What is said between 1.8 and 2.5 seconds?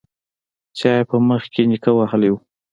وهلی و.